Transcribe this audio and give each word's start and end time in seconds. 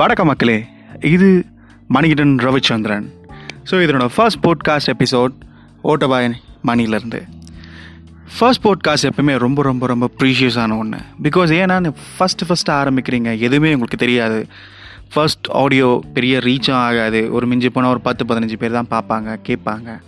வணக்க 0.00 0.24
மக்களே. 0.24 0.64
இது 1.00 1.26
மணிகிடன் 1.94 2.32
ரவிச்சந்திரன். 2.44 3.06
ஸோ 3.70 3.74
இதனோட 3.84 4.08
ஃபர்ஸ்ட் 4.14 4.44
போட்காஸ்ட் 4.44 4.90
எபிசோட் 4.92 5.34
ஓட்டபாய் 5.84 6.28
மணிலேருந்து 6.66 7.20
ஃபர்ஸ்ட் 8.36 8.62
போட்காஸ்ட் 8.64 9.08
எப்பவுமே 9.08 9.38
ரொம்ப 9.38 9.62
ரொம்ப 9.62 9.86
ரொம்ப 9.86 10.08
ப்ரீஷியஸான 10.18 10.78
ஒன்று 10.78 10.98
பிகாஸ் 11.22 11.52
ஏன்னா 11.58 11.76
ஃபஸ்ட்டு 12.18 12.48
ஃபஸ்ட்டு 12.48 12.74
ஆரம்பிக்கிறீங்க 12.78 13.38
எதுவுமே 13.38 13.72
உங்களுக்கு 13.72 13.96
தெரியாது. 13.96 14.46
ஃபர்ஸ்ட் 15.14 15.46
ஆடியோ 15.62 16.02
பெரிய 16.14 16.38
ரீச்சும் 16.38 16.80
ஆகாது. 16.86 17.32
ஒரு 17.32 17.46
மிஞ்சி 17.46 17.70
போனால் 17.70 17.90
ஒரு 17.90 18.00
பத்து 18.00 18.24
பதினஞ்சு 18.24 18.58
பேர் 18.62 18.78
தான் 18.78 18.92
பார்ப்பாங்க 18.94 19.38
கேட்பாங்க. 19.48 19.98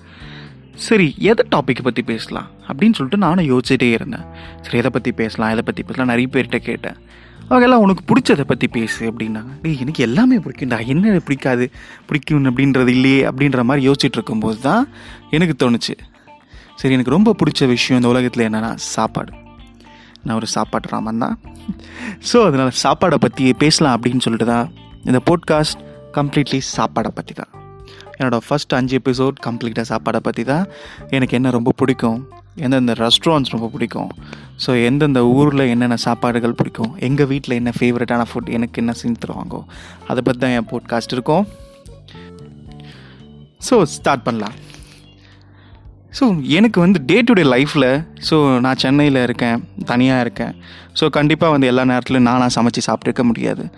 சரி 0.75 1.15
எதை 1.19 1.47
டாப்பிக்கை 1.57 1.83
பற்றி 1.83 2.03
பேசலாம்? 2.03 2.51
அப்படின்னு 2.69 2.99
சொல்லிட்டு 2.99 3.25
நானும் 3.27 3.51
யோசிச்சுட்டே 3.53 3.91
இருந்தேன். 3.93 4.27
சரி 4.61 4.79
எதை 4.79 4.91
பற்றி 4.91 5.13
பேசலாம்? 5.13 5.51
எதை 5.51 5.63
பற்றி 5.65 5.83
பேசலாம்? 5.83 6.11
நிறைய 6.15 6.29
பேர்கிட்ட 6.33 6.61
கேட்டேன். 6.71 6.99
அவங்கெல்லாம் 7.49 7.85
உனக்கு 7.85 8.03
பிடிச்சதை 8.11 8.45
பற்றி 8.51 8.67
பேசு 8.77 9.01
அப்படின்னாங்க. 9.11 9.53
டேய் 9.63 9.81
எனக்கு 9.85 10.03
எல்லாமே 10.07 10.37
பிடிக்கும்டா 10.45 10.79
என்ன 10.93 11.19
பிடிக்காது? 11.29 11.67
பிடிக்கும் 12.09 12.49
அப்படின்றது 12.51 12.93
இல்லையே 12.97 13.21
அப்படின்ற 13.31 13.63
மாதிரி 13.69 13.87
யோசிச்சுட்டு 13.89 14.19
இருக்கும்போது 14.19 14.59
தான் 14.69 14.85
எனக்கு 15.37 15.57
தோணுச்சு. 15.63 15.95
சரி 16.81 16.95
எனக்கு 16.97 17.15
ரொம்ப 17.17 17.35
பிடிச்ச 17.41 17.67
விஷயம் 17.75 17.99
இந்த 18.01 18.11
உலகத்தில் 18.13 18.47
என்னென்னா 18.49 18.73
சாப்பாடு. 18.95 19.33
நான் 20.25 20.37
ஒரு 20.41 20.49
சாப்பாடு 20.57 20.89
ராமன் 20.95 21.23
தான். 21.25 21.37
ஸோ 22.31 22.39
அதனால் 22.49 22.77
சாப்பாடை 22.85 23.19
பற்றி 23.25 23.45
பேசலாம் 23.63 23.97
அப்படின்னு 23.97 24.25
சொல்லிட்டு 24.27 24.49
தான் 24.53 24.69
இந்த 25.09 25.21
போட்காஸ்ட் 25.29 25.81
கம்ப்ளீட்லி 26.19 26.61
சாப்பாடை 26.77 27.11
பற்றி 27.19 27.35
தான். 27.41 27.51
என்னோடய 28.19 28.45
ஃபஸ்ட் 28.47 28.75
அஞ்சு 28.79 28.95
எபிசோட் 29.01 29.37
கம்ப்ளீட்டாக 29.47 29.87
சாப்பாடை 29.93 30.21
பற்றி 30.27 30.43
தான். 30.53 30.65
எனக்கு 31.17 31.37
என்ன 31.39 31.51
ரொம்ப 31.59 31.71
பிடிக்கும்? 31.81 32.19
எந்தெந்த 32.57 32.93
ரெஸ்டாரண்ட்ஸ் 32.93 33.51
ரொம்ப 33.51 33.69
பிடிக்கும்? 33.73 34.11
ஸோ 34.67 34.85
எந்தெந்த 34.85 35.27
ஊரில் 35.27 35.65
என்னென்ன 35.69 35.97
சாப்பாடுகள் 36.05 36.59
பிடிக்கும்? 36.61 36.97
எங்கள் 36.99 37.27
வீட்டில் 37.27 37.55
என்ன 37.55 37.71
ஃபேவரட்டான 37.79 38.25
ஃபுட் 38.33 38.49
எனக்கு 38.49 38.81
என்ன 38.83 38.95
செஞ்சு 39.03 39.21
தருவாங்கோ? 39.25 39.65
அதை 40.09 40.23
பற்றி 40.23 40.41
தான் 40.41 40.51
என் 40.51 40.69
போட்காஸ்ட் 40.73 41.15
இருக்கும். 41.17 41.47
ஸோ 43.69 43.83
ஸ்டார்ட் 43.83 44.23
பண்ணலாம். 44.23 44.53
ஸோ 46.19 46.47
எனக்கு 46.47 46.81
வந்து 46.81 46.99
டே 47.05 47.21
டு 47.21 47.33
டே 47.33 47.43
லைஃப்பில் 47.43 48.05
ஸோ 48.31 48.59
நான் 48.61 48.77
சென்னையில் 48.77 49.23
இருக்கேன் 49.23 49.69
தனியாக 49.85 50.21
இருக்கேன். 50.21 50.55
ஸோ 51.01 51.09
கண்டிப்பாக 51.09 51.53
வந்து 51.53 51.67
எல்லா 51.67 51.83
நேரத்துலையும் 51.83 52.29
நானாக 52.31 52.63
சமைச்சு 52.63 52.83
சாப்பிட்டுருக்க 52.89 53.23
முடியாது. 53.23 53.71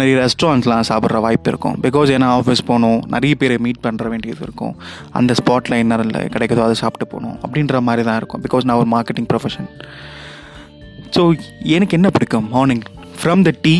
நிறைய 0.00 0.14
ரெஸ்டாரண்ட்லாம் 0.24 0.86
சாப்பிட்ற 0.90 1.20
வாய்ப்பு 1.26 1.50
இருக்கும். 1.52 1.76
பிகாஸ் 1.84 2.10
ஏன்னா 2.16 2.28
ஆஃபீஸ் 2.38 2.62
போகணும் 2.70 3.00
நிறைய 3.14 3.34
பேரை 3.40 3.56
மீட் 3.66 3.80
பண்ணுற 3.86 4.08
வேண்டியது 4.12 4.42
இருக்கும். 4.46 4.74
அந்த 5.18 5.34
ஸ்பாட்டில் 5.40 5.78
என்ன 5.82 5.98
இல்லை 6.06 6.22
கிடைக்குதோ 6.34 6.64
அதை 6.66 6.76
சாப்பிட்டு 6.82 7.08
போகணும் 7.12 7.36
அப்படின்ற 7.44 7.80
மாதிரி 7.88 8.04
தான் 8.08 8.18
இருக்கும். 8.20 8.42
பிகாஸ் 8.46 8.66
நான் 8.68 8.80
ஒரு 8.82 8.90
மார்க்கெட்டிங் 8.96 9.28
ப்ரொஃபஷன் 9.32 9.68
ஸோ 11.16 11.24
எனக்கு 11.76 11.96
என்ன 11.98 12.10
பிடிக்கும்? 12.16 12.46
Morning 12.54 12.84
from 13.20 13.42
the 13.48 13.52
tea 13.66 13.74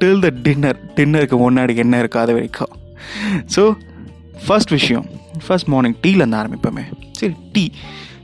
till 0.00 0.20
the 0.26 0.30
dinner 0.46 0.80
டின்னருக்கு 0.96 1.36
முன்னாடி 1.44 1.76
என்ன 1.84 1.98
இருக்காது 2.04 2.32
வரைக்கும் 2.38 2.74
ஸோ 3.54 3.62
ஃபர்ஸ்ட் 4.46 4.74
விஷயம். 4.78 5.06
ஃபர்ஸ்ட் 5.46 5.70
மார்னிங் 5.72 5.96
டீலேருந்து 6.04 6.38
ஆரம்பிப்போமே. 6.42 6.84
சரி 7.20 7.34
டீ 7.54 7.64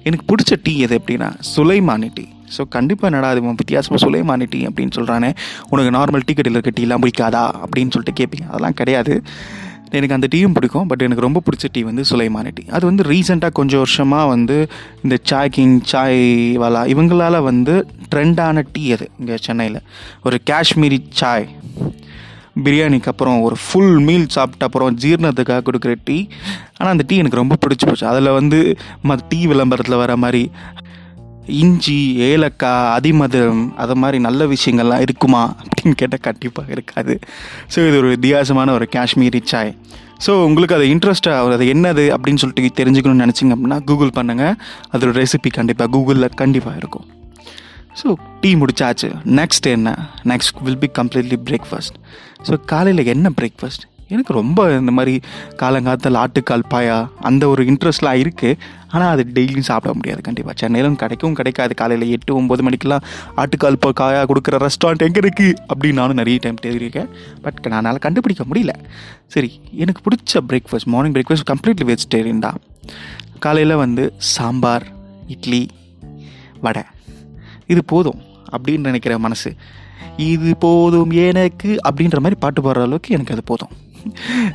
எனக்கு 0.09 0.25
பிடிச்ச 0.31 0.57
டீ 0.67 0.73
எது 0.87 0.95
எப்படின்னா 1.01 1.29
சுலைமானி 1.55 2.09
டீ 2.19 2.25
ஸோ 2.57 2.65
கண்டிப்பாக 2.77 3.11
என்னடா 3.11 3.31
அது 3.35 3.43
வித்தியாசமாக 3.63 4.01
சுலைமானி 4.05 4.47
டீ 4.55 4.61
அப்படின்னு 4.69 4.97
சொல்கிறானே 4.99 5.31
உனக்கு 5.73 5.93
நார்மல் 5.99 6.27
டீ 6.29 6.35
கடையில் 6.39 6.59
இருக்க 6.59 6.73
டீலாம் 6.81 7.05
பிடிக்காதா 7.05 7.45
அப்படின்னு 7.65 7.95
சொல்லிட்டு 7.97 8.19
கேட்பீங்க 8.21 8.49
அதெல்லாம் 8.51 8.79
கிடையாது. 8.81 9.15
எனக்கு 9.97 10.15
அந்த 10.17 10.29
டீயும் 10.33 10.55
பிடிக்கும் 10.57 10.87
பட் 10.91 11.03
எனக்கு 11.07 11.25
ரொம்ப 11.25 11.41
பிடிச்ச 11.47 11.67
டீ 11.75 11.81
வந்து 11.89 12.05
சுலைமான 12.11 12.51
டீ 12.55 12.63
அது 12.77 12.85
வந்து 12.91 13.03
ரீசெண்டாக 13.11 13.53
கொஞ்சம் 13.59 13.83
வருஷமாக 13.83 14.31
வந்து 14.33 14.57
இந்த 15.05 15.17
சாய் 15.31 15.53
கிங் 15.57 15.77
சாய் 15.91 16.23
வாலா 16.63 16.83
இவங்களால் 16.93 17.39
வந்து 17.51 17.75
ட்ரெண்டான 18.13 18.65
டீ 18.73 18.85
அது 18.95 19.07
இங்கே 19.21 19.37
சென்னையில். 19.47 19.79
ஒரு 20.23 20.39
காஷ்மீரி 20.51 20.99
சாய் 21.21 21.47
பிரியாணிக்கு 22.65 23.11
அப்புறம் 23.13 23.39
ஒரு 23.47 23.57
ஃபுல் 23.65 23.97
மீல் 24.09 24.27
சாப்பிட்ட 24.37 24.67
அப்புறம் 24.69 24.99
ஜீரணத்துக்காக 25.05 25.63
கொடுக்குற 25.69 25.95
டீ 26.09 26.19
ஆனால் 26.79 26.93
அந்த 26.95 27.07
டீ 27.09 27.17
எனக்கு 27.23 27.41
ரொம்ப 27.43 27.57
பிடிச்சி 27.65 27.87
போச்சு. 27.87 28.07
அதில் 28.13 28.37
வந்து 28.39 28.61
ம 29.09 29.19
டீ 29.29 29.41
விளம்பரத்தில் 29.53 30.03
வர 30.03 30.17
மாதிரி 30.25 30.43
இஞ்சி 31.47 32.17
ஏலக்காய் 32.17 33.01
அதிமதுரம் 33.01 33.75
அது 33.77 33.95
மாதிரி 33.95 34.19
நல்ல 34.19 34.47
விஷயங்கள்லாம் 34.47 35.01
இருக்குமா 35.01 35.55
அப்படின்னு 35.63 35.97
கேட்டால் 35.97 36.21
கண்டிப்பாக 36.21 36.73
இருக்காது. 36.73 37.19
ஸோ 37.75 37.89
இது 37.89 37.97
ஒரு 37.97 38.09
வித்தியாசமான 38.09 38.73
ஒரு 38.73 38.89
காஷ்மீரி 38.97 39.41
சாய். 39.45 39.77
ஸோ 40.27 40.31
உங்களுக்கு 40.31 40.77
அது 40.77 40.85
இன்ட்ரெஸ்ட்டாக 40.85 41.53
அது 41.53 41.65
என்னது 41.65 42.05
அப்படின்னு 42.17 42.43
சொல்லிட்டு 42.45 42.85
தெரிஞ்சுக்கணும்னு 42.85 43.25
நினச்சிங்க 43.25 43.57
அப்படின்னா 43.57 43.85
கூகுள் 43.85 44.15
பண்ணுங்கள் 44.15 44.55
அதோட 44.93 45.25
ரெசிபி 45.25 45.51
கண்டிப்பாக 45.51 45.99
கூகுளில் 45.99 46.35
கண்டிப்பாக 46.35 46.77
இருக்கும். 46.77 47.07
ஸோ 48.03 48.15
டீ 48.41 48.55
முடிச்சாச்சு. 48.55 49.11
நெக்ஸ்ட் 49.25 49.67
என்ன? 49.67 50.09
Next 50.25 50.63
will 50.63 50.79
be 50.79 50.91
completely 51.01 51.39
breakfast 51.51 51.99
so 52.49 52.61
காலையில் 52.67 53.07
என்ன 53.07 53.31
பிரேக்ஃபாஸ்ட் 53.41 53.85
எனக்கு 54.09 54.33
ரொம்ப 54.33 54.79
இந்த 54.79 54.93
மாதிரி 54.93 55.15
காலங்காலத்தில் 55.63 56.19
ஆட்டுக்கால் 56.23 56.65
பாயா 56.73 57.09
அந்த 57.21 57.49
ஒரு 57.49 57.65
இன்ட்ரெஸ்ட்லாம் 57.65 58.21
இருக்குது 58.23 58.59
ஆனால் 58.89 59.13
அது 59.15 59.23
டெய்லியும் 59.35 59.69
சாப்பிட 59.69 59.95
முடியாது 59.95 60.21
கண்டிப்பாக 60.21 60.55
சென்னையிலும் 60.61 60.97
கிடைக்கும் 60.97 61.35
கிடைக்காது. 61.35 61.75
காலையில் 61.75 62.13
எட்டு 62.17 62.33
ஒம்பது 62.41 62.63
மணிக்கெலாம் 62.67 63.05
ஆட்டுக்கால் 63.37 63.81
பா 63.85 63.91
காயா 64.01 64.21
கொடுக்குற 64.31 64.67
ரெஸ்டாரண்ட் 64.67 65.05
எங்கே 65.07 65.21
இருக்குது 65.21 65.55
அப்படின்னு 65.69 65.93
நானும் 65.93 66.17
நிறைய 66.17 66.39
டைம் 66.43 66.63
தெரியிருக்கேன் 66.63 67.09
பட் 67.43 67.67
நான் 67.67 67.99
கண்டுபிடிக்க 67.99 68.45
முடியல. 68.51 68.75
சரி 69.27 69.61
எனக்கு 69.85 70.03
பிடிச்ச 70.07 70.43
breakfast 70.51 70.91
morning 70.95 71.17
breakfast 71.17 71.51
completely 71.53 71.87
vegetarian 71.91 72.39
தான். 72.39 72.61
காலையில் 73.39 73.75
வந்து 73.77 74.13
சாம்பார் 74.17 74.87
இட்லி 75.27 75.69
வடை. 76.61 76.83
இது 77.67 77.85
போதும் 77.85 78.21
அப்படின்னு 78.53 78.89
நினைக்கிற 78.91 79.19
மனசு. 79.19 79.55
இது 80.17 80.57
போதும் 80.57 81.11
எனக்கு 81.11 81.71
அப்படின்ற 81.89 82.19
மாதிரி 82.19 82.41
பாட்டு 82.41 82.63
பாடுற 82.63 82.83
அளவுக்கு 82.87 83.15
எனக்கு 83.15 83.33
அது 83.33 83.43
போதும். 83.45 83.73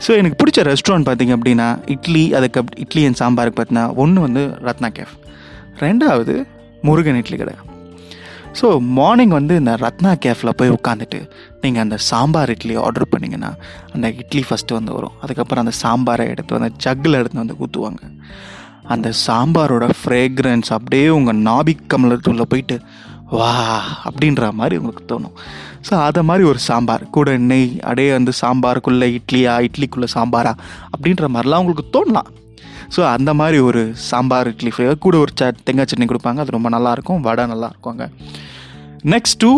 ஸோ 0.06 0.12
எனக்கு 0.20 0.40
பிடிச்ச 0.42 0.62
ரெஸ்டாரண்ட் 0.72 1.08
பார்த்திங்க 1.10 1.36
அப்படின்னா 1.38 1.68
இட்லி 1.86 2.34
அதுக்கு 2.34 2.64
இட்லி 2.76 3.04
அண்ட் 3.06 3.20
சாம்பாருக்கு 3.22 3.58
பார்த்தீங்கன்னா 3.60 3.96
ஒன்று 3.96 4.22
வந்து 4.22 4.44
ரத்னா 4.68 4.90
கேஃப் 5.00 5.16
ரெண்டாவது 5.80 6.36
முருகன் 6.82 7.16
இட்லி 7.16 7.38
கடை. 7.38 7.56
ஸோ 8.60 8.68
மார்னிங் 8.80 9.34
வந்து 9.38 9.56
இந்த 9.56 9.76
ரத்னா 9.76 10.12
கேஃபில் 10.26 10.58
போய் 10.60 10.70
உட்காந்துட்டு 10.70 11.20
நீங்கள் 11.62 11.82
அந்த 11.82 11.98
சாம்பார் 11.98 12.50
இட்லி 12.50 12.76
ஆர்டர் 12.76 13.12
பண்ணிங்கன்னா 13.12 13.52
அந்த 13.94 14.08
இட்லி 14.22 14.44
ஃபஸ்ட்டு 14.50 14.78
வந்து 14.78 14.94
வரும். 14.94 15.16
அதுக்கப்புறம் 15.22 15.64
அந்த 15.66 15.76
சாம்பாரை 15.84 16.26
எடுத்து 16.28 16.60
வந்து 16.60 16.72
ஜக்கில் 16.86 17.20
எடுத்து 17.20 17.44
வந்து 17.44 17.58
ஊற்றுவாங்க 17.66 18.02
அந்த 18.94 19.14
சாம்பாரோட 19.28 19.88
ஃப்ரேக்ரன்ஸ் 20.02 20.70
அப்படியே 20.78 21.10
உங்கள் 21.10 21.42
நாபிக் 21.50 21.86
கமலத்துள்ளே 21.94 22.42
போயிட்டு 22.42 22.78
வா 23.38 23.52
அப்படின்ற 24.08 24.52
மாதிரி 24.60 24.76
உங்களுக்கு 24.82 25.04
தோணும். 25.12 25.36
ஸோ 25.88 25.94
அதை 26.08 26.22
மாதிரி 26.30 26.44
ஒரு 26.52 26.60
சாம்பார் 26.68 27.04
கூட 27.18 27.38
நெய் 27.50 27.68
அப்படியே 27.88 28.12
வந்து 28.18 28.32
சாம்பாருக்குள்ளே 28.42 29.08
இட்லியா 29.18 29.54
இட்லிக்குள்ளே 29.68 30.10
சாம்பாரா 30.16 30.54
அப்படின்ற 30.94 31.28
மாதிரிலாம் 31.36 31.64
உங்களுக்கு 31.64 31.86
தோணலாம். 31.96 32.30
ஸோ 32.96 33.02
அந்த 33.16 33.32
மாதிரி 33.40 33.58
ஒரு 33.70 33.82
சாம்பார் 34.10 34.50
இட்லி 34.52 34.72
ஃப்ளேவர் 34.76 35.04
கூட 35.06 35.18
ஒரு 35.24 35.34
ச 35.42 35.52
தேங்காய் 35.68 35.90
சட்னி 35.92 36.08
கொடுப்பாங்க 36.12 36.44
அது 36.44 36.56
ரொம்ப 36.58 36.70
நல்லாயிருக்கும் 36.76 37.22
வடை 37.28 37.46
நல்லாயிருக்கும் 37.54 37.94
அங்கே 37.94 38.08
நெக்ஸ்ட் 39.14 39.40
டூ 39.44 39.52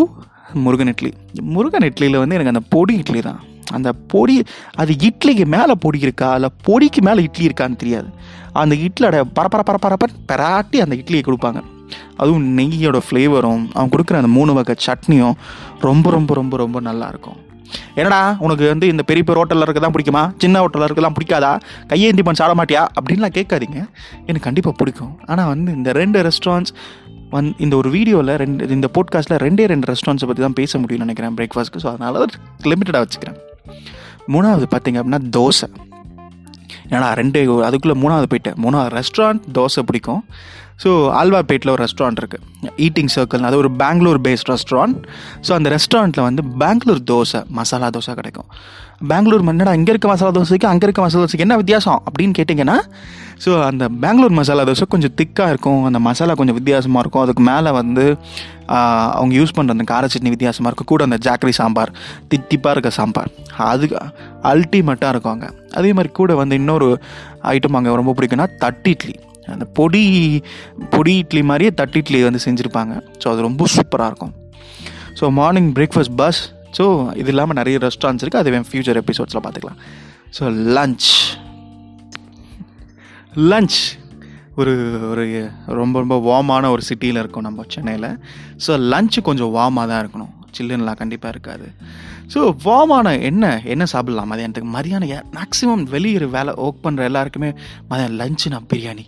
முருகன் 0.64 0.90
இட்லி. 0.92 1.10
முருகன் 1.54 1.88
இட்லியில் 1.90 2.20
வந்து 2.22 2.36
எனக்கு 2.38 2.54
அந்த 2.54 2.64
பொடி 2.74 2.94
இட்லி 3.02 3.20
தான். 3.28 3.40
அந்த 3.76 3.90
பொடி 4.12 4.34
அது 4.82 4.92
இட்லிக்கு 5.08 5.44
மேலே 5.56 5.74
பொடி 5.84 5.98
இருக்கா 6.06 6.30
இல்லை 6.38 6.50
பொடிக்கு 6.68 7.02
மேலே 7.08 7.20
இட்லி 7.28 7.44
இருக்கான்னு 7.48 7.82
தெரியாது. 7.82 8.08
அந்த 8.62 8.74
இட்லியோட 8.86 9.18
பரப்பர 9.38 9.62
பரப்பரப்பன் 9.68 10.18
பெராட்டி 10.30 10.78
அந்த 10.84 10.94
இட்லியை 11.02 11.22
கொடுப்பாங்க. 11.28 11.60
அதுவும் 12.16 12.44
நெய்யோட 12.58 13.00
ஃப்ளேவரும் 13.06 13.62
அவன் 13.76 13.92
கொடுக்குற 13.94 14.20
அந்த 14.22 14.32
மூணு 14.38 14.52
வகை 14.58 14.76
சட்னியும் 14.86 15.36
ரொம்ப 15.88 16.10
ரொம்ப 16.16 16.34
ரொம்ப 16.40 16.56
ரொம்ப 16.62 16.80
நல்லாயிருக்கும். 16.88 17.38
என்னடா 17.98 18.20
உனக்கு 18.44 18.64
வந்து 18.72 18.86
இந்த 18.92 19.02
பெரிய 19.08 19.22
பெரிய 19.26 19.40
ஹோட்டலில் 19.40 19.64
இருக்க 19.66 19.80
தான் 19.84 19.94
பிடிக்குமா? 19.94 20.22
சின்ன 20.42 20.60
ஹோட்டலில் 20.62 20.88
இருக்கலாம் 20.88 21.14
பிடிக்காதா? 21.18 21.52
கையேந்தி 21.90 22.22
பண்ண 22.26 22.38
சாட 22.40 22.54
மாட்டியா? 22.60 22.82
அப்படின்லாம் 22.98 23.34
கேட்காதீங்க. 23.38 23.78
எனக்கு 24.26 24.46
கண்டிப்பாக 24.48 24.76
பிடிக்கும். 24.80 25.14
ஆனால் 25.26 25.50
வந்து 25.52 25.70
இந்த 25.78 25.92
ரெண்டு 26.00 26.20
ரெஸ்டாரண்ட்ஸ் 26.28 26.74
வந் 27.34 27.50
இந்த 27.64 27.74
ஒரு 27.80 27.90
வீடியோவில் 27.96 28.32
ரெண்டு 28.42 28.68
இந்த 28.76 28.88
போட்காஸ்ட்டில் 28.96 29.40
ரெண்டே 29.46 29.66
ரெண்டு 29.72 29.86
ரெஸ்டாரண்ட்ஸை 29.92 30.26
பற்றி 30.30 30.42
தான் 30.46 30.58
பேச 30.60 30.78
முடியும்னு 30.82 31.06
நினைக்கிறேன் 31.06 31.36
பிரேக்ஃபாஸ்ட்க்கு 31.38 31.82
ஸோ 31.84 31.88
அதனால 31.92 32.26
லிமிட்டடாக 32.70 33.04
வச்சுக்கிறேன். 33.04 33.38
மூணாவது 34.34 34.66
பார்த்திங்க 34.74 35.00
அப்படின்னா 35.02 35.22
தோசை. 35.38 35.68
ஏன்னா 36.94 37.06
ரெண்டு 37.20 37.40
அதுக்குள்ளே 37.68 37.96
மூணாவது 38.02 38.28
போயிட்டேன். 38.32 38.58
மூணாவது 38.64 38.90
ரெஸ்டாரண்ட் 38.98 39.44
தோசை 39.58 39.82
பிடிக்கும். 39.90 40.22
ஸோ 40.82 40.90
ஆல்வாபேட்டில் 41.20 41.72
ஒரு 41.74 41.82
ரெஸ்டாரண்ட் 41.86 42.20
இருக்குது 42.22 42.70
ஈட்டிங் 42.86 43.10
சர்க்கிள் 43.16 43.48
அது 43.48 43.56
ஒரு 43.62 43.70
பெங்களூர் 43.82 44.20
பேஸ்ட் 44.26 44.50
ரெஸ்டாரண்ட் 44.54 45.00
ஸோ 45.46 45.52
அந்த 45.58 45.68
ரெஸ்டாரண்ட்டில் 45.76 46.26
வந்து 46.28 46.44
பெங்களூர் 46.62 47.02
தோசை 47.10 47.40
மசாலா 47.58 47.90
தோசை 47.96 48.14
கிடைக்கும். 48.20 48.48
பெங்களூர் 49.10 49.42
என்னடா 49.52 49.72
இங்கே 49.78 49.92
இருக்க 49.92 50.08
மசாலா 50.12 50.32
தோசைக்கு 50.38 50.68
அங்கே 50.70 50.84
இருக்க 50.86 51.00
மசாலா 51.04 51.22
தோசைக்கு 51.24 51.46
என்ன 51.46 51.56
வித்தியாசம் 51.62 52.00
அப்படின்னு 52.08 52.34
கேட்டிங்கன்னா 52.38 52.76
ஸோ 53.44 53.52
அந்த 53.68 53.84
பெங்களூர் 54.02 54.34
மசாலா 54.38 54.64
தோசை 54.68 54.86
கொஞ்சம் 54.94 55.14
திக்காக 55.20 55.52
இருக்கும். 55.52 55.80
அந்த 55.88 55.98
மசாலா 56.08 56.34
கொஞ்சம் 56.40 56.58
வித்தியாசமாக 56.58 57.02
இருக்கும். 57.04 57.22
அதுக்கு 57.24 57.42
மேலே 57.48 57.70
வந்து 57.80 58.04
அவங்க 59.18 59.32
யூஸ் 59.38 59.54
பண்ணுற 59.56 59.76
அந்த 59.76 59.86
கார 59.92 60.06
சட்னி 60.12 60.32
வித்தியாசமாக 60.34 60.70
இருக்கும். 60.70 60.90
கூட 60.92 61.02
அந்த 61.08 61.18
ஜாக்கரி 61.26 61.54
சாம்பார் 61.60 61.92
தித்திப்பாக 62.32 62.74
இருக்க 62.76 62.92
சாம்பார். 63.00 63.30
அது 63.72 63.88
அல்டிமேட்டாக 64.52 65.12
இருக்கும் 65.14 65.34
அங்கே. 65.34 65.50
அதே 65.80 65.90
மாதிரி 65.98 66.12
கூட 66.20 66.34
வந்து 66.42 66.60
இன்னொரு 66.62 66.88
ஐட்டம் 67.54 67.78
அங்கே 67.80 67.98
ரொம்ப 68.02 68.14
பிடிக்கும்னா 68.18 68.48
தட்டு 68.64 68.90
இட்லி. 68.96 69.16
அந்த 69.54 69.64
பொடி 69.78 70.04
பொடி 70.94 71.14
இட்லி 71.22 71.42
மாதிரியே 71.50 71.70
தட்டு 71.80 71.98
இட்லி 72.02 72.22
வந்து 72.28 72.40
செஞ்சுருப்பாங்க. 72.46 72.94
ஸோ 73.22 73.28
அது 73.32 73.40
ரொம்ப 73.48 73.66
சூப்பராக 73.76 74.10
இருக்கும். 74.12 74.34
So 75.20 75.30
morning 75.40 75.70
breakfast 75.78 76.16
bus 76.22 76.42
so 76.78 76.84
இது 77.20 77.30
இல்லாமல் 77.32 77.58
நிறைய 77.60 77.78
ரெஸ்டாரண்ட்ஸ் 77.86 78.24
இருக்குது 78.24 78.42
அது 78.42 78.68
ஃபியூச்சர் 78.70 79.00
எபிசோட்ஸில் 79.02 79.42
பார்த்துக்கலாம் 79.46 79.80
ஸோ 80.36 80.44
லஞ்ச் 80.76 81.08
லஞ்ச் 83.50 83.80
ஒரு 84.60 84.72
ஒரு 85.10 85.24
ரொம்ப 85.80 85.98
ரொம்ப 86.02 86.16
வார்மான 86.28 86.70
ஒரு 86.70 86.82
சிட்டியில் 86.88 87.20
இருக்கும் 87.22 87.46
நம்ம 87.48 87.64
சென்னையில். 87.74 88.08
ஸோ 88.64 88.72
லஞ்சு 88.92 89.20
கொஞ்சம் 89.28 89.52
வார்மாக 89.58 89.86
தான் 89.90 90.02
இருக்கணும். 90.02 90.32
சில்லுன்னெலாம் 90.56 90.98
கண்டிப்பாக 91.02 91.32
இருக்காது. 91.34 91.66
ஸோ 92.32 92.40
வார்மான 92.64 93.14
என்ன 93.28 93.60
என்ன 93.74 93.84
சாப்பிட்லாம் 93.92 94.30
மதியானத்துக்கு? 94.32 94.74
மதியானம் 94.76 95.30
மேக்ஸிமம் 95.38 95.84
வெளியே 95.94 96.28
வேலை 96.36 96.54
ஒர்க் 96.64 96.84
பண்ணுற 96.86 97.02
எல்லாருக்குமே 97.10 97.50
மதியானம் 97.90 98.18
லஞ்சுனா 98.22 98.60
பிரியாணி. 98.72 99.04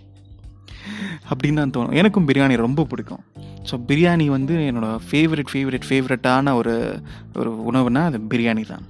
அப்படின்னு 1.29 1.53
தான் 1.53 1.75
தோணும். 1.77 1.93
எனக்கும் 1.93 2.27
பிரியாணி 2.27 2.55
ரொம்ப 2.57 2.83
பிடிக்கும். 2.83 3.23
ஸோ 3.71 3.75
பிரியாணி 3.87 4.25
வந்து 4.25 4.55
என்னோடய 4.69 4.97
ஃபேவரட் 5.11 5.49
ஃபேவரட் 5.53 5.87
ஃபேவரட்டான 5.89 6.53
ஒரு 6.53 7.01
ஒரு 7.35 7.51
உணவுனா 7.71 8.03
அது 8.03 8.19
பிரியாணி 8.29 8.65
தான். 8.65 8.83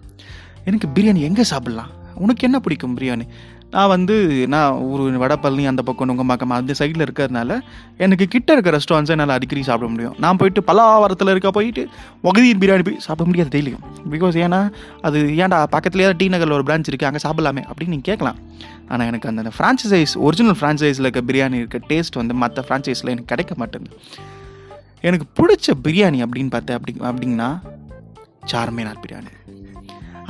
எனக்கு 0.64 0.88
பிரியாணி 0.96 1.22
எங்கே 1.30 1.44
சாப்பிட்லாம்? 1.50 1.92
உனக்கு 2.16 2.46
என்ன 2.48 2.60
பிடிக்கும் 2.60 2.98
பிரியாணி? 2.98 3.26
நான் 3.74 3.90
வந்து 3.94 4.16
நான் 4.54 4.78
ஒரு 4.94 5.04
வடப்பள்ளி 5.22 5.64
அந்த 5.72 5.82
பக்கம் 5.88 6.10
நுங்கம்பாக்கம் 6.10 6.54
அந்த 6.58 6.74
சைடில் 6.80 7.04
இருக்கிறதுனால 7.06 7.58
எனக்கு 7.98 8.26
கிட்ட 8.34 8.54
இருக்க 8.56 8.72
ரெஸ்டாரண்ட்ஸை 8.76 9.14
என்னால் 9.16 9.34
அடிக்கடி 9.36 9.64
சாப்பிட 9.70 9.88
முடியும். 9.94 10.16
நான் 10.24 10.40
போயிட்டு 10.42 10.62
பல்லாவரத்தில் 10.70 11.32
இருக்க 11.34 11.52
போயிட்டு 11.58 11.84
ஒகதீர் 12.30 12.62
பிரியாணி 12.62 12.86
போய் 12.90 13.02
சாப்பிட 13.08 13.28
முடியாது 13.30 13.52
டெய்லியும் 13.56 13.84
பிகாஸ் 14.14 14.38
ஏன்னா 14.46 14.60
அது 15.08 15.20
ஏன்டா 15.42 15.60
பக்கத்துலேயே 15.76 16.14
டி 16.22 16.28
நகரில் 16.36 16.58
ஒரு 16.60 16.68
பிரான்ச் 16.70 16.90
இருக்குது 16.92 17.10
அங்கே 17.10 17.24
சாப்பிடலாமே 17.28 17.64
அப்படின்னு 17.70 17.94
நீங்கள் 17.96 18.10
கேட்கலாம். 18.12 18.40
ஆனால் 18.88 19.08
எனக்கு 19.08 19.30
அந்த 19.34 19.52
ஃப்ரான்ச்சைஸ் 19.58 20.16
ஒரிஜினல் 20.28 20.58
ஃப்ரான்ச்சைஸில் 20.62 21.08
இருக்க 21.08 21.24
பிரியாணி 21.32 21.60
இருக்க 21.64 21.80
டேஸ்ட் 21.92 22.20
வந்து 22.22 22.34
மற்ற 22.34 22.66
ஃப்ரான்ச்சைஸில் 22.68 23.14
எனக்கு 23.16 23.32
கிடைக்க 23.34 23.54
மாட்டேங்குது. 23.58 23.96
எனக்கு 25.08 25.28
பிடிச்ச 25.40 25.78
பிரியாணி 25.86 26.20
அப்படின்னு 26.26 26.50
பார்த்தேன் 26.50 26.78
அப்படி 26.80 26.94
அப்படின்னா 27.12 27.50
சார்மினார் 28.52 29.00
பிரியாணி. 29.06 29.32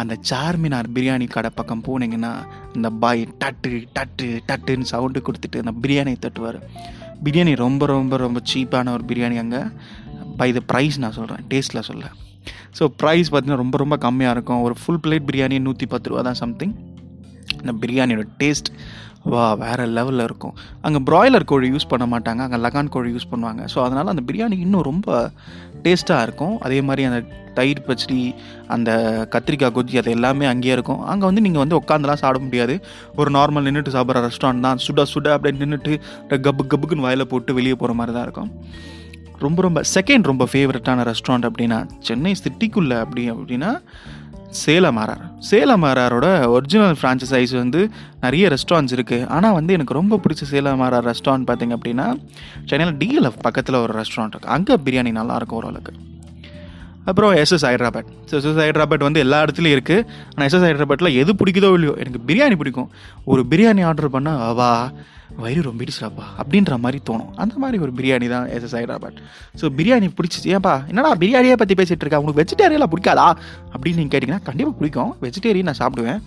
அந்த 0.01 0.13
சார்மினார் 0.29 0.87
பிரியாணி 0.93 1.27
கடை 1.29 1.49
பக்கம் 1.55 1.83
போனீங்கன்னா 1.87 2.31
இந்த 2.75 2.89
பாய் 3.03 3.21
டட்டு 3.41 3.71
டட்டு 3.97 4.27
டட்டுன்னு 4.49 4.91
சவுண்டு 4.93 5.21
கொடுத்துட்டு 5.27 5.61
அந்த 5.63 5.73
பிரியாணியை 5.83 6.17
தட்டுவார். 6.25 6.59
பிரியாணி 7.25 7.53
ரொம்ப 7.65 7.85
ரொம்ப 7.85 8.17
ரொம்ப 8.17 8.39
சீப்பான 8.53 8.91
ஒரு 8.95 9.03
பிரியாணி 9.11 9.37
அங்கே. 9.43 9.61
பை 10.39 10.49
த 10.57 10.61
ப்ரைஸ் 10.71 10.97
நான் 11.03 11.17
சொல்கிறேன் 11.19 11.43
டேஸ்ட்டில் 11.51 11.87
சொல்ல. 11.89 12.05
ஸோ 12.77 12.83
ப்ரைஸ் 13.03 13.29
பார்த்திங்கன்னா 13.31 13.61
ரொம்ப 13.63 13.77
ரொம்ப 13.83 13.97
கம்மியாக 14.05 14.35
இருக்கும். 14.35 14.61
ஒரு 14.67 14.75
ஃபுல் 14.81 15.01
பிளேட் 15.03 15.27
பிரியாணி 15.29 15.57
நூற்றி 15.67 15.85
பத்து 15.93 16.09
ரூபா 16.09 16.21
தான் 16.21 16.39
சம்திங் 16.43 16.73
இந்த 17.59 17.73
பிரியாணியோட 17.81 18.25
டேஸ்ட் 18.41 18.69
வா 19.33 19.45
வேறு 19.63 19.85
லெவலில் 19.97 20.25
இருக்கும். 20.27 20.55
அங்கே 20.85 20.99
ப்ராய்லர் 21.09 21.49
கோழி 21.51 21.67
யூஸ் 21.73 21.91
பண்ண 21.91 22.05
மாட்டாங்க. 22.13 22.41
அங்கே 22.47 22.59
லகான் 22.65 22.93
கோழி 22.95 23.09
யூஸ் 23.15 23.31
பண்ணுவாங்க. 23.31 23.63
ஸோ 23.73 23.79
அதனால் 23.85 24.11
அந்த 24.13 24.23
பிரியாணி 24.29 24.57
இன்னும் 24.65 24.85
ரொம்ப 24.91 25.07
டேஸ்ட்டாக 25.85 26.25
இருக்கும். 26.27 26.55
அதே 26.65 26.79
மாதிரி 26.87 27.03
அந்த 27.09 27.19
தயிர் 27.57 27.85
பச்சடி 27.87 28.19
அந்த 28.75 28.91
கத்திரிக்காய் 29.33 29.75
கொஜ்ஜி 29.75 29.99
அது 30.01 30.09
எல்லாமே 30.17 30.45
அங்கேயே 30.51 30.73
இருக்கும். 30.77 31.01
அங்கே 31.11 31.25
வந்து 31.29 31.43
நீங்கள் 31.45 31.63
வந்து 31.63 31.79
உட்காந்துலாம் 31.81 32.21
சாப்பிட 32.23 32.41
முடியாது. 32.47 32.75
ஒரு 33.19 33.31
நார்மல் 33.37 33.65
நின்றுட்டு 33.67 33.95
சாப்பிட்ற 33.95 34.25
ரெஸ்டாரண்ட் 34.27 34.65
தான். 34.67 34.81
சுட 34.85 35.05
சுட 35.13 35.29
அப்படியே 35.35 35.55
நின்றுட்டு 35.61 35.93
கபு 36.47 36.65
கபுக்குன்னு 36.73 37.07
வாயில் 37.07 37.29
போட்டு 37.33 37.57
வெளியே 37.59 37.77
போகிற 37.81 37.95
மாதிரி 38.01 38.15
தான் 38.17 38.27
இருக்கும். 38.27 38.51
ரொம்ப 39.45 39.61
ரொம்ப 39.67 39.79
செகண்ட் 39.95 40.29
ரொம்ப 40.31 40.43
ஃபேவரட்டான 40.51 41.05
ரெஸ்டாரண்ட் 41.11 41.47
அப்படின்னா 41.49 41.79
சென்னை 42.07 42.33
சிட்டிக்குள்ளே 42.43 42.97
அப்படி 43.05 43.23
அப்படின்னா 43.33 43.71
சேலமாரார். 44.61 45.23
சேலமாராரோட 45.49 46.27
ஒரிஜினல் 46.55 46.97
ஃப்ரான்ச்சைஸ் 46.99 47.53
வந்து 47.63 47.81
நிறைய 48.25 48.49
ரெஸ்டாரண்ட்ஸ் 48.53 48.95
இருக்குது 48.97 49.27
ஆனால் 49.35 49.55
வந்து 49.57 49.73
எனக்கு 49.77 49.97
ரொம்ப 49.99 50.19
பிடிச்ச 50.23 50.43
சேலமாரார் 50.51 51.07
ரெஸ்டாரண்ட் 51.11 51.47
பார்த்திங்க 51.49 51.77
அப்படின்னா 51.77 52.07
சென்னையில் 52.69 52.97
டிஎல்எஃப் 53.01 53.39
பக்கத்தில் 53.45 53.81
ஒரு 53.83 53.93
ரெஸ்டாரண்ட் 54.01 54.35
இருக்குது 54.35 54.53
அங்கே 54.57 54.77
பிரியாணி 54.85 55.13
நல்லாயிருக்கும் 55.19 55.59
ஓரளவுக்கு. 55.59 55.93
அப்புறம் 57.09 57.33
SS 57.41 57.65
Hyderabad 57.69 58.07
so 58.29 58.33
SS 58.37 58.61
Hyderabad 58.65 59.03
வந்து 59.07 59.19
எல்லா 59.25 59.39
இடத்துலையும் 59.45 59.75
இருக்குது 59.77 60.05
ஆனால் 60.33 60.47
எஸ்எஸ் 60.47 60.67
ஹைட்ராபாத்தில் 60.67 61.17
எது 61.21 61.31
பிடிக்குதோ 61.41 61.69
இல்லையோ 61.77 61.95
எனக்கு 62.03 62.21
பிரியாணி 62.29 62.55
பிடிக்கும். 62.61 62.89
ஒரு 63.25 63.43
பிரியாணி 63.51 63.83
ஆர்டர் 63.89 64.13
பண்ணால் 64.15 64.55
வா 64.61 64.71
வயிறு 65.43 65.61
ரொம்பிடுச்சுடாப்பா 65.67 66.25
அப்படின்ற 66.41 66.73
மாதிரி 66.83 66.99
தோணும். 67.09 67.31
அந்த 67.43 67.55
மாதிரி 67.61 67.77
ஒரு 67.85 67.91
பிரியாணி 67.99 68.27
தான் 68.33 68.45
S 68.55 68.65
S 68.67 68.75
Hyderabad 68.77 69.19
so 69.61 69.65
biryani 69.77 70.07
பிடிச்சிச்சு. 70.17 70.49
ஏன்ப்பா 70.55 70.73
என்னடா 70.91 71.11
பிரியாணியை 71.23 71.55
பற்றி 71.61 71.77
பேசிகிட்டு 71.79 72.05
இருக்கா? 72.05 72.19
உங்களுக்கு 72.23 72.41
வெஜிடேரியலாம் 72.41 72.93
பிடிக்காதா? 72.93 73.27
அப்படின்னு 73.73 73.99
நீங்கள் 74.01 74.13
கேட்டிங்கன்னா 74.13 74.43
கண்டிப்பாக 74.49 74.77
பிடிக்கும். 74.81 75.11
வெஜிடேரியன் 75.25 75.69
நான் 75.71 75.81
சாப்பிடுவேன். 75.81 76.21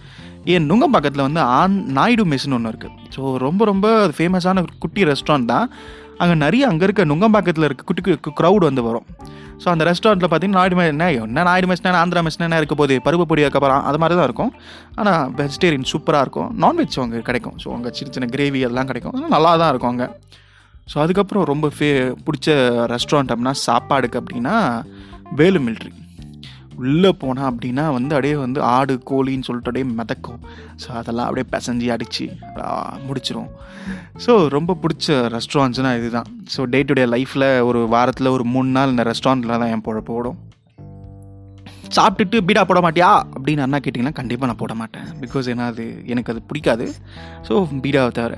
என் 0.54 0.68
நுங்கம் 0.70 0.94
பக்கத்தில் 0.96 1.26
வந்து 1.26 1.40
ஆன் 1.60 1.78
நாயுடு 1.98 2.24
மெஸ்னு 2.32 2.56
ஒன்று 2.58 2.70
இருக்குது 2.72 3.08
ஸோ 3.14 3.22
ரொம்ப 3.46 3.62
ரொம்ப 3.70 3.86
ஃபேமஸான 4.18 4.64
குட்டி 4.84 5.02
ரெஸ்டாரண்ட் 5.12 5.50
தான். 5.54 5.66
அங்கே 6.22 6.36
நிறைய 6.44 6.62
அங்கே 6.70 6.84
இருக்க 6.88 7.04
நுங்கம்பாக்கத்தில் 7.12 7.66
இருக்க 7.68 7.84
குட்டி 7.90 8.32
க்ரௌட் 8.40 8.66
வந்து 8.68 8.84
வரும். 8.88 9.06
ஸோ 9.62 9.66
அந்த 9.74 9.84
ரெஸ்டாரண்ட்டில் 9.88 10.30
பார்த்தீங்கன்னா 10.32 10.60
நாயுடு 10.60 10.76
மேஸ் 10.78 10.90
என்ன 10.94 11.06
என்ன 11.26 11.44
நாயுடு 11.48 11.68
மெஸ்னா 11.70 11.92
ஆந்திரா 12.00 12.20
மெஸ்னா 12.26 12.46
என்ன 12.48 12.58
இருக்க 12.60 12.74
போது 12.80 12.96
பருப்பு 13.06 13.24
பொடி 13.30 13.44
அதுக்கப்புறம் 13.46 13.86
அது 13.90 13.98
மாதிரி 14.02 14.16
தான் 14.18 14.28
இருக்கும் 14.28 14.52
ஆனால் 15.00 15.22
வெஜிடேரியன் 15.40 15.88
சூப்பராக 15.92 16.24
இருக்கும். 16.26 16.50
நான்வெஜ் 16.64 16.98
அங்கே 17.04 17.22
கிடைக்கும். 17.28 17.56
ஸோ 17.62 17.68
அங்கே 17.76 17.92
சின்ன 17.98 18.12
சின்ன 18.16 18.28
கிரேவி 18.34 18.60
எல்லாம் 18.68 18.90
கிடைக்கும். 18.90 19.16
நல்லா 19.34 19.52
தான் 19.62 19.72
இருக்கும் 19.74 19.92
அங்கே. 19.94 20.08
ஸோ 20.92 20.96
அதுக்கப்புறம் 21.04 21.46
ரொம்ப 21.52 21.66
ஃபே 21.76 21.88
பிடிச்ச 22.26 22.48
ரெஸ்டாரண்ட் 22.94 23.32
அப்படின்னா 23.32 23.54
சாப்பாடுக்கு 23.66 24.20
அப்படின்னா 24.22 24.56
வேலு 25.40 25.60
மில்ட்ரி 25.66 25.92
உள்ளே 26.80 27.10
போனால் 27.22 27.48
அப்படின்னா 27.50 27.84
வந்து 27.96 28.12
அப்படியே 28.16 28.34
வந்து 28.44 28.60
ஆடு 28.74 28.94
கோழின்னு 29.10 29.46
சொல்லிட்டு 29.48 29.70
அப்படியே 29.70 29.86
மிதக்கும். 30.00 30.40
ஸோ 30.82 30.88
அதெல்லாம் 31.00 31.28
அப்படியே 31.28 31.46
பிசைஞ்சு 31.54 31.86
அடித்து 31.94 32.26
முடிச்சிரும். 33.06 33.48
ஸோ 34.24 34.32
ரொம்ப 34.56 34.76
பிடிச்ச 34.82 35.16
ரெஸ்டாரண்ட்ஸ்னால் 35.36 35.98
இதுதான். 36.00 36.28
ஸோ 36.56 36.62
டே 36.74 36.80
டு 36.88 36.96
டே 36.98 37.06
லைஃப்பில் 37.14 37.48
ஒரு 37.68 37.82
வாரத்தில் 37.94 38.34
ஒரு 38.36 38.46
மூணு 38.54 38.70
நாள் 38.76 38.92
இந்த 38.94 39.06
ரெஸ்டாரண்ட்டில் 39.10 39.58
தான் 39.62 39.72
என் 39.76 39.86
பொழப்பு 39.88 40.14
ஓடும். 40.18 40.38
சாப்பிட்டுட்டு 41.96 42.38
பீடா 42.48 42.62
போட 42.70 42.80
மாட்டியா? 42.84 43.10
அப்படின்னு 43.36 43.64
அண்ணா 43.66 43.78
கேட்டிங்கன்னா 43.84 44.18
கண்டிப்பாக 44.18 44.48
நான் 44.50 44.62
போட 44.62 44.74
மாட்டேன். 44.80 45.06
பிகாஸ் 45.22 45.46
ஏன்னா 45.52 45.66
அது 45.72 45.84
எனக்கு 46.12 46.32
அது 46.32 46.42
பிடிக்காது. 46.50 46.86
ஸோ 47.48 47.54
பீடாவை 47.84 48.12
தவிர 48.18 48.36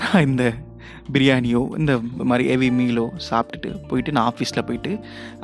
நான் 0.00 0.26
இந்த 0.28 0.44
பிரியாணியோ 1.14 1.62
இந்த 1.78 1.92
மாதிரி 2.30 2.44
ஹெவி 2.48 2.68
மீலோ 2.78 3.06
சாப்பிட்டுட்டு 3.30 3.70
போயிட்டு 3.88 4.12
நான் 4.16 4.28
ஆஃபீஸில் 4.32 4.64
போயிட்டு 4.68 4.92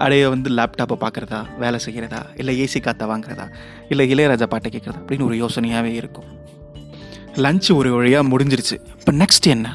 அடைய 0.05 0.29
வந்து 0.35 0.51
லேப்டாப்பை 0.59 0.97
பார்க்குறதா 1.05 1.41
வேலை 1.59 1.81
செய்கிறதா 1.87 2.21
இல்லை 2.37 2.55
ஏசி 2.65 2.81
காற்றை 2.81 3.09
வாங்குறதா 3.13 3.47
இல்லை 3.89 4.07
இளையராஜா 4.15 4.49
பாட்டை 4.55 4.71
கேட்குறதா 4.75 5.01
அப்படின்னு 5.03 5.29
ஒரு 5.31 5.37
யோசனையாகவே 5.43 5.93
இருக்கும். 6.03 6.29
லஞ்ச் 7.45 7.69
ஒரு 7.81 7.91
வழியாக 7.99 8.29
முடிஞ்சிருச்சு. 8.31 8.79
இப்போ 8.99 9.13
நெக்ஸ்ட் 9.13 9.47
என்ன? 9.57 9.69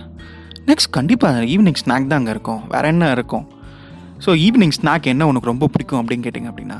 நெக்ஸ்ட் 0.70 0.96
கண்டிப்பாக 0.98 1.46
ஈவினிங் 1.54 1.80
ஸ்நாக் 1.84 2.10
தான் 2.12 2.20
அங்கே 2.20 2.34
இருக்கும். 2.36 2.62
வேறு 2.68 2.88
என்ன 2.88 3.12
இருக்கும்? 3.12 3.46
ஸோ 4.26 4.30
ஈவினிங் 4.46 4.76
ஸ்நாக் 4.80 5.08
என்ன 5.12 5.28
உனக்கு 5.28 5.52
ரொம்ப 5.52 5.68
பிடிக்கும் 5.74 6.00
அப்படின்னு 6.02 6.26
கேட்டிங்க 6.28 6.50
அப்படின்னா 6.52 6.78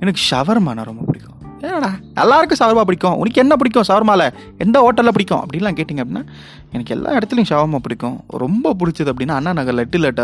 எனக்கு 0.00 0.20
ஷவர்மானா 0.30 0.82
ரொம்ப 0.90 1.02
பிடிக்கும். 1.08 1.17
ஏடா 1.66 1.90
எல்லாருக்கும் 2.22 2.58
ஷவர்மா 2.60 2.82
பிடிக்கும். 2.88 3.16
உனக்கு 3.20 3.40
என்ன 3.42 3.56
பிடிக்கும் 3.56 3.86
ஷவர்மாவில் 3.88 4.26
எந்த 4.64 4.76
ஹோட்டலில் 4.84 5.14
பிடிக்கும்? 5.16 5.42
அப்படின்லாம் 5.44 5.76
கேட்டிங்க 5.78 6.02
அப்படின்னா 6.04 6.24
எனக்கு 6.72 6.94
எல்லா 6.96 7.16
இடத்துலையும் 7.18 7.50
ஷவர்மா 7.50 7.78
பிடிக்கும். 7.86 8.24
ரொம்ப 8.44 8.74
பிடிச்சது 8.80 9.12
அப்படின்னா 9.12 9.36
அண்ணா 9.38 9.52
நகர் 9.52 9.78
லிட்டிலட் 9.80 10.22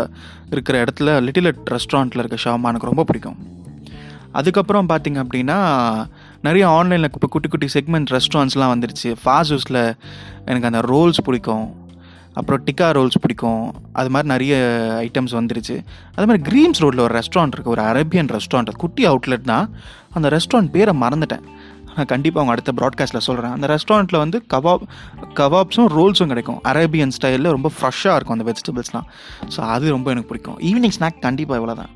இருக்கிற 0.51 0.83
இடத்துல 0.83 1.15
லிட்டிலட் 1.27 1.75
ரெஸ்டாரண்ட்டில் 1.75 2.23
இருக்க 2.23 2.39
ஷவர்மா 2.45 2.71
எனக்கு 2.73 2.91
ரொம்ப 2.91 3.03
பிடிக்கும். 3.03 3.37
அதுக்கப்புறம் 4.31 4.89
பார்த்திங்க 4.89 5.19
அப்படின்னா 5.23 5.57
நிறைய 6.41 6.69
ஆன்லைனில் 6.69 7.09
இப்போ 7.13 7.27
குட்டி 7.27 7.49
குட்டி 7.49 7.67
செக்மெண்ட் 7.73 8.13
ரெஸ்டாரண்ட்ஸ்லாம் 8.17 8.73
வந்துருச்சு. 8.75 9.09
ஃபாஸ்ட் 9.23 9.53
ஹவுஸில் 9.55 9.93
எனக்கு 10.45 10.69
அந்த 10.71 10.81
ரோல்ஸ் 10.91 11.21
பிடிக்கும். 11.23 11.83
அப்புறம் 12.39 12.63
டிக்கா 12.67 12.87
ரோல்ஸ் 12.95 13.21
பிடிக்கும். 13.21 13.75
அது 13.99 14.09
மாதிரி 14.09 14.27
நிறைய 14.31 14.55
ஐட்டம்ஸ் 15.01 15.35
வந்துருச்சு. 15.39 15.75
அது 16.15 16.25
மாதிரி 16.27 16.41
க்ரீம்ஸ் 16.49 16.81
ரோட்டில் 16.83 17.03
ஒரு 17.05 17.19
ரெஸ்டாரண்ட் 17.19 17.53
இருக்குது 17.55 17.73
ஒரு 17.75 17.81
அரேபியன் 17.81 18.31
ரெஸ்டாரண்ட் 18.37 18.71
குட்டி 18.83 19.07
அவுட்லெட் 19.07 19.45
தான். 19.51 19.67
அந்த 20.17 20.27
ரெஸ்டாரண்ட் 20.35 20.71
பேரை 20.75 20.93
மறந்துட்டேன். 21.03 21.43
நான் 21.95 22.09
கண்டிப்பாக 22.11 22.39
அவங்க 22.41 22.53
அடுத்த 22.55 22.71
ப்ராட்காஸ்ட்டில் 22.79 23.25
சொல்கிறேன் 23.27 23.53
அந்த 23.55 23.67
ரெஸ்டாரண்ட்டில் 23.73 24.19
வந்து 24.23 24.37
கபாப் 24.53 24.83
கபாப்ஸும் 25.39 25.89
ரோல்ஸும் 25.97 26.31
கிடைக்கும். 26.33 26.59
அரேபியன் 26.71 27.13
ஸ்டைலில் 27.17 27.53
ரொம்ப 27.55 27.69
ஃப்ரெஷ்ஷாக 27.77 28.15
இருக்கும் 28.17 28.37
அந்த 28.37 28.47
வெஜிடபிள்ஸ்லாம் 28.49 29.07
ஸோ 29.55 29.59
அது 29.75 29.95
ரொம்ப 29.95 30.09
எனக்கு 30.13 30.29
பிடிக்கும். 30.31 30.57
ஈவினிங் 30.69 30.95
ஸ்நாக் 30.97 31.23
கண்டிப்பாக 31.27 31.59
இவ்வளோ 31.61 31.75
தான் 31.81 31.93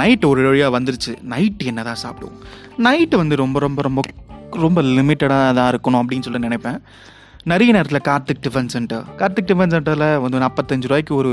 நைட் 0.00 0.24
ஒரு 0.32 0.42
வழியாக 0.48 0.74
வந்துருச்சு. 0.78 1.12
நைட்டு 1.32 1.64
என்ன 1.72 1.82
தான் 1.90 2.02
சாப்பிடுவோம். 2.04 2.38
நைட்டு 2.86 3.16
வந்து 3.22 3.36
ரொம்ப 3.44 3.58
ரொம்ப 3.66 3.82
ரொம்ப 3.88 4.02
ரொம்ப 4.64 4.82
லிமிட்டடாக 4.96 5.52
தான் 5.58 5.70
இருக்கணும் 5.72 6.00
அப்படின்னு 6.02 6.26
சொல்லி 6.26 6.40
நினைப்பேன். 6.48 6.78
நிறைய 7.50 7.70
நேரத்தில் 7.72 8.06
Karthik 8.08 8.42
tiffin 8.46 8.70
centre. 8.74 9.04
Karthik 9.18 9.48
tiffin 9.48 9.72
சென்டரில் 9.74 10.20
வந்து 10.20 10.38
நாற்பத்தஞ்சு 10.38 10.88
ரூபாய்க்கு 10.88 11.14
ஒரு 11.14 11.32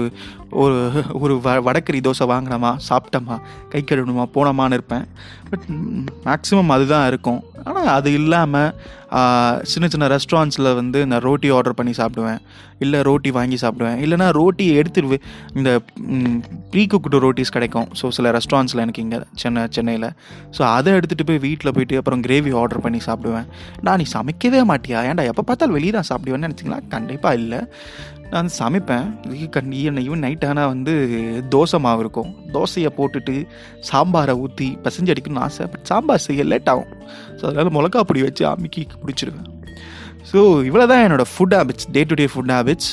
ஒரு 0.63 0.77
ஒரு 1.13 1.35
வ 1.43 1.53
வடக்கறி 1.63 1.99
தோசை 1.99 2.25
வாங்கினோமா 2.31 2.71
சாப்பிட்டோமா 2.89 3.35
கை 3.69 3.81
கழுவணுமா 3.83 4.25
போனோமான்னு 4.35 4.77
இருப்பேன். 4.79 5.05
பட் 5.49 5.65
மேக்ஸிமம் 6.25 6.75
அதுதான் 6.77 7.07
இருக்கும். 7.07 7.41
ஆனால் 7.63 7.89
அது 7.97 8.11
இல்லாமல் 8.13 8.75
சின்ன 9.71 9.85
சின்ன 9.93 10.05
ரெஸ்டாரண்ட்ஸில் 10.13 10.69
வந்து 10.79 10.99
நான் 11.11 11.23
ரோட்டி 11.27 11.49
ஆர்டர் 11.55 11.75
பண்ணி 11.79 11.93
சாப்பிடுவேன். 11.99 12.39
இல்லை 12.85 12.99
ரோட்டி 13.07 13.31
வாங்கி 13.37 13.57
சாப்பிடுவேன். 13.63 13.97
இல்லைனா 14.03 14.27
ரோட்டி 14.39 14.65
எடுத்து 14.81 15.19
இந்த 15.59 15.71
ப்ரீ 16.73 16.83
குக்டு 16.93 17.19
ரோட்டிஸ் 17.25 17.53
கிடைக்கும். 17.57 17.89
ஸோ 17.99 18.07
சில 18.17 18.31
ரெஸ்டாரண்ட்ஸில் 18.37 18.83
எனக்கு 18.85 19.03
இங்கே 19.05 19.19
சென்னை 19.43 19.63
சென்னையில். 19.77 20.09
ஸோ 20.57 20.63
அதை 20.77 20.93
எடுத்துகிட்டு 20.99 21.27
போய் 21.31 21.43
வீட்டில் 21.47 21.73
போயிட்டு 21.77 21.99
அப்புறம் 22.01 22.23
கிரேவி 22.27 22.53
ஆர்டர் 22.61 22.83
பண்ணி 22.85 23.01
சாப்பிடுவேன். 23.09 23.49
நான் 23.87 24.01
நீ 24.03 24.07
சமைக்கவே 24.17 24.63
மாட்டியா? 24.71 25.01
ஏன்டா 25.09 25.25
எப்போ 25.33 25.45
பார்த்தாலும் 25.51 25.77
வெளியே 25.79 25.93
தான் 25.97 26.09
சாப்பிடுவேன்னு 26.11 26.47
நினச்சிங்களா? 26.49 26.81
கண்டிப்பாக 26.95 27.41
இல்லை. 27.43 27.61
நான் 28.31 28.41
வந்து 28.41 28.55
சமைப்பேன் 28.63 29.07
கண் 29.55 29.71
ஈவன் 29.79 30.23
நைட் 30.25 30.45
ஆனால் 30.49 30.69
வந்து 30.73 30.93
தோசை 31.53 31.77
மாவு 31.85 32.01
இருக்கும். 32.03 32.29
தோசையை 32.55 32.89
போட்டுட்டு 32.97 33.35
சாம்பாரை 33.89 34.33
ஊற்றி 34.43 34.67
பசஞ்சு 34.85 35.11
அடிக்கணும்னு 35.13 35.43
ஆசை. 35.47 35.65
பட் 35.73 35.85
சாம்பார் 35.91 36.23
செய்ய 36.27 36.43
லேட் 36.51 36.69
ஆகும். 36.73 36.91
ஸோ 37.39 37.43
அதனால் 37.49 37.75
மிளகா 37.77 38.03
பொடி 38.09 38.23
வச்சு 38.27 38.45
அமுக்கி 38.53 38.83
பிடிச்சிருவேன் 39.03 39.49
ஸோ 40.31 40.39
இவ்வளோ 40.69 40.85
தான் 40.91 41.03
என்னோடய 41.05 41.31
food 41.33 41.55
habits 41.57 41.87
day 41.97 42.03
to 42.09 42.17
day 42.21 42.27
food 42.33 42.53
habits 42.55 42.91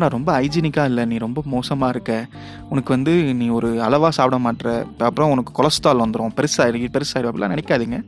நான் 0.00 0.14
ரொம்ப 0.16 0.30
ஹைஜீனிக்காக 0.36 0.90
இல்லை. 0.90 1.02
நீ 1.10 1.16
ரொம்ப 1.24 1.40
மோசமாக 1.56 1.94
இருக்க. 1.94 2.12
உனக்கு 2.72 2.90
வந்து 2.96 3.12
நீ 3.40 3.46
ஒரு 3.58 3.68
அளவாக 3.88 4.12
சாப்பிட 4.18 4.38
மாட்டுற. 4.46 4.70
அப்புறம் 5.08 5.32
உனக்கு 5.34 5.52
கொலஸ்ட்ரால் 5.58 6.02
வந்துடும் 6.04 6.34
பெருசாக 6.38 6.88
பெருசாகிடும் 6.96 7.30
அப்படிலாம் 7.30 7.54
நினைக்காதீங்க. 7.54 7.98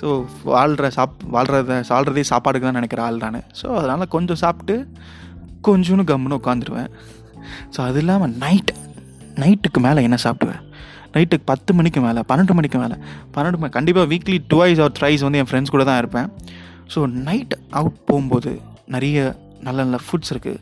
ஸோ 0.00 0.08
வாழ்கிற 0.54 0.88
சாப் 0.96 1.14
வாழ்கிறத 1.36 1.76
வாழ்கிறதே 1.92 2.24
சாப்பாடுக்கு 2.32 2.68
தான் 2.68 2.78
நினைக்கிற 2.80 3.02
ஆள் 3.06 3.22
நான். 3.26 3.40
ஸோ 3.60 3.66
அதனால் 3.80 4.12
கொஞ்சம் 4.16 4.42
சாப்பிட்டு 4.44 4.76
கொஞ்சோன்னு 5.68 6.04
கம்முன்னு 6.10 6.38
உட்காந்துருவேன் 6.40 6.90
ஸோ 7.74 7.80
அது 7.88 7.98
இல்லாமல் 8.02 8.34
நைட் 8.44 8.72
நைட்டுக்கு 9.42 9.80
மேலே 9.86 10.02
என்ன 10.06 10.16
சாப்பிடுவேன்? 10.24 10.62
நைட்டுக்கு 11.14 11.46
பத்து 11.50 11.74
மணிக்கு 11.78 12.00
மேலே 12.06 12.20
பன்னெண்டு 12.30 12.54
மணிக்கு 12.58 12.78
மேலே 12.82 12.96
பன்னெண்டு 13.34 13.58
மணி 13.60 13.72
கண்டிப்பாக 13.76 14.06
வீக்லி 14.12 14.38
டுவைஸ் 14.52 14.80
ஆர் 14.84 14.94
த்ரைஸ் 14.98 15.24
வந்து 15.26 15.40
என் 15.42 15.50
ஃப்ரெண்ட்ஸ் 15.50 15.74
கூட 15.74 15.84
தான் 15.90 16.00
இருப்பேன். 16.02 16.28
ஸோ 16.94 17.00
நைட் 17.28 17.54
அவுட் 17.78 17.98
போகும்போது 18.08 18.52
நிறைய 18.94 19.18
நல்ல 19.66 19.78
நல்ல 19.84 19.98
ஃபுட்ஸ் 20.06 20.32
இருக்குது 20.34 20.60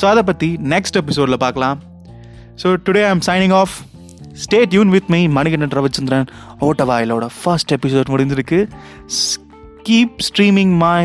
ஸோ 0.00 0.04
அதை 0.12 0.22
பற்றி 0.30 0.48
நெக்ஸ்ட் 0.72 0.98
எபிசோடில் 1.02 1.42
பார்க்கலாம் 1.44 1.78
so 2.62 2.68
today 2.86 3.02
I 3.08 3.12
am 3.14 3.24
signing 3.28 3.54
off 3.60 3.74
stay 4.44 4.58
tuned 4.72 4.90
with 4.94 5.08
my 5.14 5.20
Manikandan 5.36 5.74
Ravichandran. 5.78 6.26
ஓட்டவாயிலோட 6.60 7.26
first 7.38 7.72
episode 7.76 8.12
முடிஞ்சிருக்கு 8.14 8.58
keep 9.88 10.16
streaming 10.28 10.74
my 10.84 11.00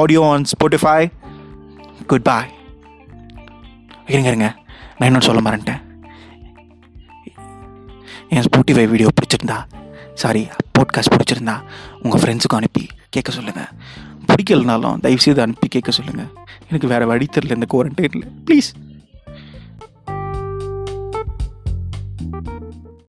audio 0.00 0.22
on 0.32 0.44
Spotify 0.52 0.98
good 2.06 2.22
bye 2.22 2.50
இருங்க 4.06 4.28
இருங்க. 4.28 4.48
நான் 4.96 5.08
இன்னொன்று 5.08 5.28
சொல்ல 5.28 5.40
மாறேன்ட்டேன் 5.40 5.80
என் 8.28 8.46
ஸ்போட்டிஃபை 8.46 8.84
வீடியோ 8.88 9.08
பிடிச்சிருந்தா 9.16 9.58
சாரி 10.14 10.42
போட்காஸ்ட் 10.78 11.14
பிடிச்சிருந்தா 11.14 11.54
உங்கள் 12.02 12.20
ஃப்ரெண்ட்ஸுக்கும் 12.20 12.60
அனுப்பி 12.60 12.84
கேட்க 13.10 13.30
சொல்லுங்கள் 13.32 13.70
பிடிக்கலனாலும் 14.28 15.00
தயவுசெய்து 15.00 15.42
அனுப்பி 15.42 15.68
கேட்க 15.68 15.90
சொல்லுங்கள் 15.90 16.30
எனக்கு 16.68 16.86
வேறு 16.86 17.06
வழி 17.06 17.26
தெரில 17.36 17.54
இந்த 17.54 17.68
குவாரண்டைனில் 17.72 18.26
ப்ளீஸ் 18.46 18.68